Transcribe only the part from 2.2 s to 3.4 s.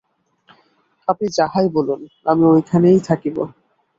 আমি এইখানেই থাকিব।